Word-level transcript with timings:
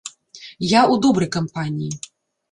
Я 0.67 0.79
ў 0.93 0.95
добрай 1.03 1.29
кампаніі. 1.35 1.91